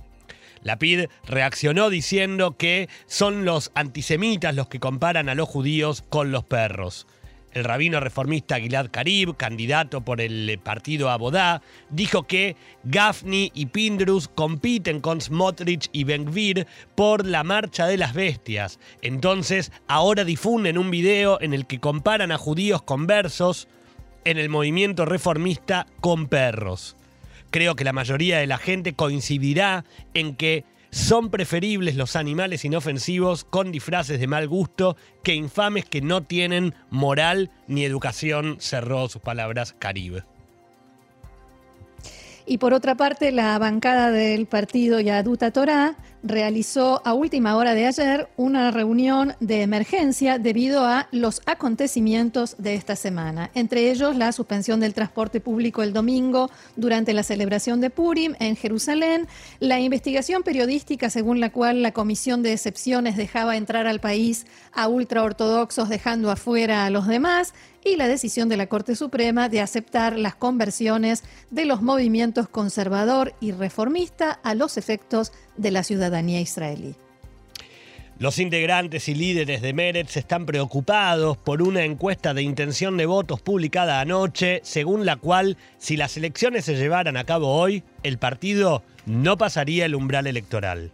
La 0.64 0.80
PID 0.80 1.08
reaccionó 1.26 1.90
diciendo 1.90 2.56
que 2.58 2.88
son 3.06 3.44
los 3.44 3.72
antisemitas 3.76 4.56
los 4.56 4.70
que 4.70 4.80
comparan 4.80 5.28
a 5.28 5.36
los 5.36 5.50
judíos 5.50 6.04
con 6.10 6.32
los 6.32 6.46
perros. 6.46 7.06
El 7.54 7.64
rabino 7.66 8.00
reformista 8.00 8.60
Gilad 8.60 8.90
Karib, 8.90 9.38
candidato 9.38 10.02
por 10.02 10.22
el 10.22 10.60
partido 10.64 11.12
Abodá, 11.12 11.62
dijo 11.90 12.24
que 12.24 12.56
Gafni 12.84 13.52
y 13.54 13.68
Pindrus 13.68 14.28
compiten 14.28 15.00
con 15.00 15.22
Smotrich 15.22 15.88
y 15.92 16.04
Ben-Gvir 16.04 16.66
por 16.96 17.28
la 17.28 17.44
marcha 17.44 17.86
de 17.86 17.98
las 17.98 18.14
bestias. 18.14 18.80
Entonces, 19.04 19.72
ahora 19.88 20.24
difunden 20.24 20.80
un 20.80 20.90
video 20.90 21.40
en 21.42 21.54
el 21.54 21.68
que 21.68 21.80
comparan 21.80 22.32
a 22.32 22.40
judíos 22.40 22.82
conversos 22.82 23.68
en 24.26 24.40
el 24.40 24.50
movimiento 24.50 25.06
reformista 25.06 25.86
con 26.02 26.28
perros. 26.28 26.96
Creo 27.52 27.76
que 27.76 27.84
la 27.84 27.94
mayoría 27.94 28.40
de 28.40 28.48
la 28.48 28.58
gente 28.58 28.94
coincidirá 28.94 29.86
en 30.16 30.36
que 30.36 30.66
son 30.94 31.32
preferibles 31.32 31.96
los 31.96 32.16
animales 32.16 32.64
inofensivos 32.66 33.46
con 33.46 33.72
disfraces 33.72 34.20
de 34.20 34.28
mal 34.28 34.48
gusto 34.48 34.96
que 35.24 35.34
infames 35.34 35.86
que 35.86 36.02
no 36.02 36.22
tienen 36.24 36.76
moral 36.92 37.50
ni 37.68 37.84
educación, 37.84 38.58
cerró 38.60 39.10
sus 39.10 39.22
palabras 39.22 39.74
Caribe. 39.80 40.24
Y 42.46 42.58
por 42.58 42.74
otra 42.74 42.96
parte, 42.96 43.32
la 43.32 43.58
bancada 43.58 44.12
del 44.12 44.48
partido 44.48 45.00
Yaduta 45.00 45.52
Torá 45.52 45.96
realizó 46.24 47.02
a 47.06 47.14
última 47.14 47.56
hora 47.58 47.74
de 47.74 47.86
ayer 47.86 48.30
una 48.38 48.72
reunión 48.72 49.36
de 49.42 49.62
emergencia 49.62 50.40
debido 50.40 50.86
a 50.86 51.08
los 51.12 51.42
acontecimientos 51.46 52.56
de 52.58 52.76
esta 52.76 52.96
semana, 52.96 53.52
entre 53.54 53.92
ellos 53.92 54.16
la 54.16 54.32
suspensión 54.32 54.80
del 54.80 54.94
transporte 54.94 55.42
público 55.42 55.84
el 55.84 55.92
domingo 55.92 56.50
durante 56.78 57.14
la 57.14 57.24
celebración 57.24 57.82
de 57.82 57.90
Purim 57.90 58.36
en 58.40 58.56
Jerusalén, 58.56 59.28
la 59.60 59.82
investigación 59.82 60.44
periodística 60.44 61.10
según 61.10 61.42
la 61.42 61.52
cual 61.52 61.82
la 61.82 61.92
Comisión 61.92 62.42
de 62.42 62.54
Excepciones 62.54 63.18
dejaba 63.18 63.58
entrar 63.58 63.86
al 63.86 64.00
país 64.00 64.46
a 64.72 64.88
ultraortodoxos 64.88 65.90
dejando 65.90 66.32
afuera 66.32 66.86
a 66.86 66.90
los 66.90 67.08
demás 67.08 67.54
y 67.86 67.96
la 67.96 68.08
decisión 68.08 68.50
de 68.50 68.58
la 68.58 68.68
Corte 68.68 68.96
Suprema 68.96 69.50
de 69.50 69.62
aceptar 69.62 70.18
las 70.18 70.36
conversiones 70.36 71.24
de 71.52 71.66
los 71.66 71.82
movimientos 71.82 72.48
conservador 72.48 73.34
y 73.40 73.52
reformista 73.52 74.32
a 74.32 74.56
los 74.56 74.78
efectos 74.78 75.32
de 75.58 75.72
la 75.72 75.84
ciudadanía 75.84 76.42
israelí. 76.42 76.96
Los 78.20 78.38
integrantes 78.40 79.10
y 79.10 79.16
líderes 79.16 79.62
de 79.62 79.74
Meretz 79.74 80.16
están 80.18 80.46
preocupados 80.46 81.36
por 81.36 81.62
una 81.62 81.84
encuesta 81.84 82.34
de 82.34 82.44
intención 82.44 82.96
de 82.96 83.08
votos 83.08 83.42
publicada 83.42 84.00
anoche, 84.00 84.62
según 84.64 85.06
la 85.06 85.16
cual, 85.16 85.58
si 85.78 85.98
las 85.98 86.16
elecciones 86.16 86.66
se 86.66 86.76
llevaran 86.76 87.18
a 87.18 87.26
cabo 87.26 87.50
hoy, 87.50 87.84
el 88.04 88.20
partido 88.20 88.84
no 89.06 89.38
pasaría 89.38 89.86
el 89.86 89.96
umbral 89.96 90.28
electoral. 90.28 90.92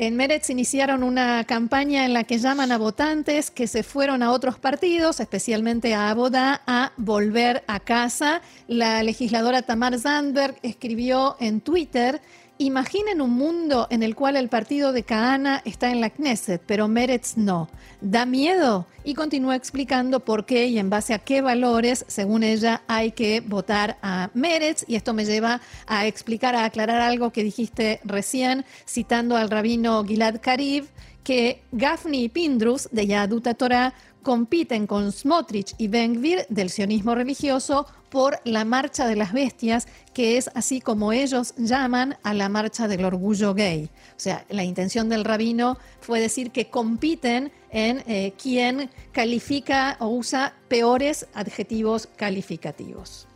En 0.00 0.14
Meretz 0.14 0.48
iniciaron 0.48 1.02
una 1.02 1.42
campaña 1.42 2.04
en 2.04 2.12
la 2.12 2.22
que 2.22 2.38
llaman 2.38 2.70
a 2.70 2.78
votantes 2.78 3.50
que 3.50 3.66
se 3.66 3.82
fueron 3.82 4.22
a 4.22 4.30
otros 4.30 4.56
partidos, 4.56 5.18
especialmente 5.18 5.92
a 5.92 6.10
Abodá, 6.10 6.62
a 6.68 6.92
volver 6.96 7.64
a 7.66 7.80
casa. 7.80 8.40
La 8.68 9.02
legisladora 9.02 9.62
Tamar 9.62 9.98
Zandberg 9.98 10.54
escribió 10.62 11.36
en 11.40 11.60
Twitter 11.60 12.22
Imaginen 12.60 13.20
un 13.20 13.34
mundo 13.34 13.86
en 13.88 14.02
el 14.02 14.16
cual 14.16 14.34
el 14.34 14.48
partido 14.48 14.92
de 14.92 15.04
Kahana 15.04 15.62
está 15.64 15.92
en 15.92 16.00
la 16.00 16.10
Knesset, 16.10 16.60
pero 16.66 16.88
Meretz 16.88 17.36
no. 17.36 17.68
¿Da 18.00 18.26
miedo? 18.26 18.84
Y 19.04 19.14
continúa 19.14 19.54
explicando 19.54 20.18
por 20.18 20.44
qué 20.44 20.66
y 20.66 20.80
en 20.80 20.90
base 20.90 21.14
a 21.14 21.20
qué 21.20 21.40
valores, 21.40 22.04
según 22.08 22.42
ella, 22.42 22.82
hay 22.88 23.12
que 23.12 23.40
votar 23.42 23.96
a 24.02 24.30
Meretz. 24.34 24.84
Y 24.88 24.96
esto 24.96 25.14
me 25.14 25.24
lleva 25.24 25.60
a 25.86 26.08
explicar, 26.08 26.56
a 26.56 26.64
aclarar 26.64 27.00
algo 27.00 27.30
que 27.30 27.44
dijiste 27.44 28.00
recién, 28.02 28.64
citando 28.88 29.36
al 29.36 29.50
rabino 29.50 30.04
Gilad 30.04 30.40
Karib, 30.42 30.88
que 31.22 31.62
Gafni 31.70 32.24
y 32.24 32.28
Pindrus 32.28 32.88
de 32.90 33.06
Yaduta 33.06 33.54
Torah 33.54 33.94
compiten 34.22 34.88
con 34.88 35.12
Smotrich 35.12 35.74
y 35.78 35.86
Ben-Gvir 35.86 36.46
del 36.48 36.70
sionismo 36.70 37.14
religioso 37.14 37.86
por 38.10 38.40
la 38.44 38.64
marcha 38.64 39.06
de 39.06 39.16
las 39.16 39.32
bestias, 39.32 39.86
que 40.14 40.36
es 40.36 40.50
así 40.54 40.80
como 40.80 41.12
ellos 41.12 41.54
llaman 41.56 42.16
a 42.22 42.34
la 42.34 42.48
marcha 42.48 42.88
del 42.88 43.04
orgullo 43.04 43.54
gay. 43.54 43.90
O 44.16 44.20
sea, 44.20 44.44
la 44.48 44.64
intención 44.64 45.08
del 45.08 45.24
rabino 45.24 45.78
fue 46.00 46.20
decir 46.20 46.50
que 46.50 46.70
compiten 46.70 47.52
en 47.70 48.02
eh, 48.06 48.32
quien 48.40 48.90
califica 49.12 49.96
o 50.00 50.08
usa 50.08 50.54
peores 50.68 51.26
adjetivos 51.34 52.08
calificativos. 52.16 53.28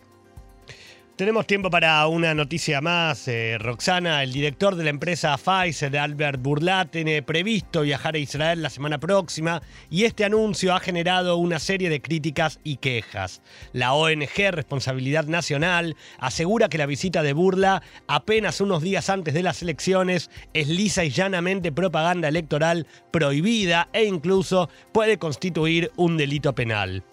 Tenemos 1.23 1.47
tiempo 1.47 1.71
para 1.71 2.05
una 2.09 2.35
noticia 2.35 2.81
más. 2.81 3.29
Eh, 3.29 3.57
Roxana, 3.57 4.25
el 4.25 4.33
director 4.33 4.75
de 4.75 4.83
la 4.83 4.91
empresa 4.91 5.39
Pfizer, 5.39 5.97
Albert 5.97 6.43
Burlat, 6.43 6.91
tiene 6.91 7.23
previsto 7.23 7.83
viajar 7.83 8.17
a 8.17 8.19
Israel 8.19 8.61
la 8.61 8.71
semana 8.71 8.99
próxima 8.99 9.63
y 9.89 10.03
este 10.03 10.25
anuncio 10.25 10.75
ha 10.75 10.81
generado 10.81 11.37
una 11.37 11.61
serie 11.61 11.91
de 11.91 12.03
críticas 12.03 12.59
y 12.65 12.79
quejas. 12.79 13.41
La 13.73 13.93
ONG 13.93 14.51
Responsabilidad 14.51 15.27
Nacional 15.27 15.95
asegura 16.19 16.69
que 16.69 16.79
la 16.79 16.87
visita 16.87 17.23
de 17.23 17.35
Burla, 17.35 17.85
apenas 18.09 18.61
unos 18.61 18.83
días 18.83 19.09
antes 19.09 19.33
de 19.33 19.45
las 19.45 19.63
elecciones, 19.63 20.29
es 20.55 20.67
lisa 20.67 21.05
y 21.05 21.11
llanamente 21.11 21.71
propaganda 21.71 22.27
electoral 22.27 22.89
prohibida 23.13 23.89
e 23.93 24.07
incluso 24.07 24.69
puede 24.91 25.19
constituir 25.19 25.93
un 25.95 26.17
delito 26.17 26.53
penal. 26.53 27.05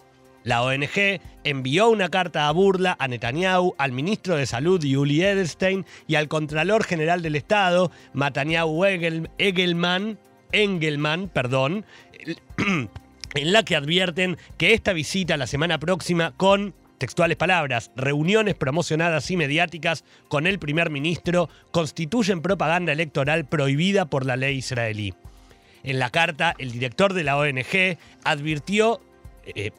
La 0.42 0.62
ONG 0.62 1.20
envió 1.44 1.90
una 1.90 2.08
carta 2.08 2.48
a 2.48 2.52
burla 2.52 2.96
a 2.98 3.08
Netanyahu, 3.08 3.74
al 3.76 3.92
ministro 3.92 4.36
de 4.36 4.46
Salud 4.46 4.82
Yuli 4.82 5.22
Edelstein 5.22 5.84
y 6.06 6.14
al 6.14 6.28
Contralor 6.28 6.84
General 6.84 7.20
del 7.22 7.36
Estado, 7.36 7.90
Netanyahu 8.14 8.84
Egelman, 9.38 10.18
Engelman, 10.52 11.28
perdón, 11.28 11.84
en 13.34 13.52
la 13.52 13.62
que 13.64 13.76
advierten 13.76 14.38
que 14.56 14.72
esta 14.72 14.92
visita 14.92 15.36
la 15.36 15.46
semana 15.46 15.78
próxima 15.78 16.32
con 16.36 16.74
textuales 16.98 17.36
palabras, 17.36 17.90
reuniones 17.96 18.54
promocionadas 18.54 19.30
y 19.30 19.36
mediáticas 19.36 20.04
con 20.28 20.46
el 20.46 20.58
primer 20.58 20.90
ministro 20.90 21.48
constituyen 21.70 22.42
propaganda 22.42 22.92
electoral 22.92 23.46
prohibida 23.46 24.04
por 24.04 24.26
la 24.26 24.36
ley 24.36 24.58
israelí. 24.58 25.14
En 25.82 25.98
la 25.98 26.10
carta, 26.10 26.54
el 26.58 26.72
director 26.72 27.14
de 27.14 27.24
la 27.24 27.38
ONG 27.38 27.96
advirtió 28.22 29.00
eh, 29.46 29.70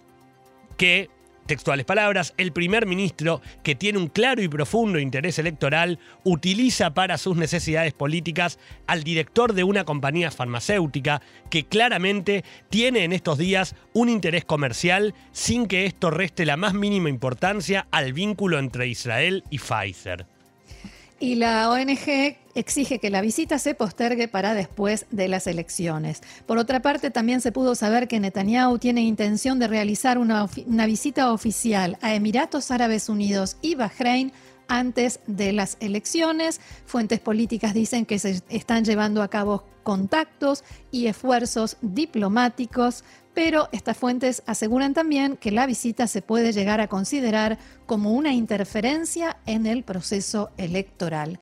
que, 0.82 1.12
textuales 1.46 1.86
palabras, 1.86 2.34
el 2.38 2.54
primer 2.54 2.88
ministro, 2.88 3.40
que 3.62 3.76
tiene 3.76 4.00
un 4.00 4.08
claro 4.08 4.42
y 4.42 4.48
profundo 4.48 4.98
interés 4.98 5.38
electoral, 5.38 6.00
utiliza 6.24 6.96
para 6.96 7.20
sus 7.20 7.38
necesidades 7.38 7.94
políticas 7.94 8.58
al 8.88 9.04
director 9.04 9.54
de 9.54 9.64
una 9.64 9.84
compañía 9.86 10.32
farmacéutica 10.32 11.22
que 11.52 11.68
claramente 11.68 12.44
tiene 12.72 13.04
en 13.04 13.14
estos 13.14 13.38
días 13.38 13.76
un 13.94 14.10
interés 14.10 14.44
comercial 14.44 15.14
sin 15.32 15.68
que 15.68 15.86
esto 15.86 16.10
reste 16.10 16.48
la 16.48 16.58
más 16.58 16.74
mínima 16.74 17.10
importancia 17.10 17.86
al 17.92 18.12
vínculo 18.14 18.58
entre 18.58 18.88
Israel 18.88 19.44
y 19.52 19.60
Pfizer. 19.60 20.31
Y 21.22 21.36
la 21.36 21.70
ONG 21.70 22.36
exige 22.56 22.98
que 22.98 23.12
la 23.12 23.22
visita 23.22 23.60
se 23.60 23.76
postergue 23.76 24.28
para 24.28 24.56
después 24.56 25.06
de 25.12 25.28
las 25.28 25.46
elecciones. 25.46 26.24
Por 26.48 26.58
otra 26.58 26.82
parte, 26.82 27.12
también 27.12 27.42
se 27.42 27.52
pudo 27.52 27.76
saber 27.76 28.08
que 28.08 28.20
Netanyahu 28.20 28.80
tiene 28.80 29.02
intención 29.02 29.60
de 29.60 29.68
realizar 29.68 30.18
una, 30.18 30.48
visita 30.88 31.32
oficial 31.32 32.00
a 32.02 32.16
Emiratos 32.16 32.72
Árabes 32.72 33.08
Unidos 33.08 33.58
y 33.62 33.76
Bahrein 33.76 34.34
antes 34.68 35.20
de 35.28 35.54
las 35.54 35.78
elecciones. 35.80 36.60
Fuentes 36.88 37.20
políticas 37.20 37.76
dicen 37.76 38.08
que 38.08 38.18
se 38.18 38.42
están 38.50 38.84
llevando 38.84 39.22
a 39.22 39.28
cabo 39.28 39.64
contactos 39.84 40.64
y 40.90 41.06
esfuerzos 41.06 41.78
diplomáticos 41.84 43.04
pero 43.34 43.70
estas 43.72 43.98
fuentes 43.98 44.44
aseguran 44.46 44.94
también 44.94 45.38
que 45.38 45.52
la 45.52 45.66
visita 45.66 46.08
se 46.08 46.22
puede 46.22 46.52
llegar 46.52 46.82
a 46.82 46.88
considerar 46.88 47.58
como 47.86 48.12
una 48.12 48.34
interferencia 48.34 49.38
en 49.46 49.66
el 49.66 49.84
proceso 49.84 50.50
electoral. 50.58 51.40